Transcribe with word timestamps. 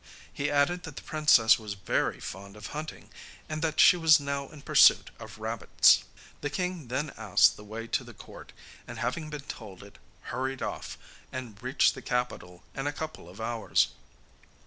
He 0.33 0.49
added 0.49 0.81
that 0.81 0.95
the 0.95 1.03
princess 1.03 1.59
was 1.59 1.75
very 1.75 2.19
fond 2.19 2.55
of 2.55 2.65
hunting, 2.73 3.11
and 3.47 3.61
that 3.61 3.79
she 3.79 3.95
was 3.95 4.19
now 4.19 4.49
in 4.49 4.63
pursuit 4.63 5.11
of 5.19 5.37
rabbits. 5.37 6.03
The 6.41 6.49
king 6.49 6.87
then 6.87 7.11
asked 7.17 7.55
the 7.55 7.63
way 7.63 7.85
to 7.89 8.03
the 8.03 8.15
court, 8.15 8.51
and 8.87 8.97
having 8.97 9.29
been 9.29 9.41
told 9.41 9.83
it, 9.83 9.99
hurried 10.33 10.63
off, 10.63 10.97
and 11.31 11.61
reached 11.61 11.93
the 11.93 12.01
capital 12.01 12.63
in 12.73 12.87
a 12.87 12.91
couple 12.91 13.29
of 13.29 13.39
hours. 13.39 13.89